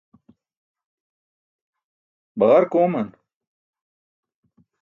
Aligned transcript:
Baġark 2.37 2.73
ooman. 2.83 3.09